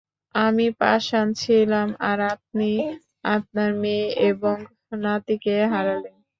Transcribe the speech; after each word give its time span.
আমি 0.35 0.65
পাষাণ 0.79 1.27
ছিলাম 1.41 1.87
আর 2.09 2.19
আপনি 2.33 2.69
আপনার 3.27 3.69
মেয়ে 3.81 4.07
এবং 4.29 4.55
নাতিকে 5.01 5.55
হারালেন। 5.73 6.15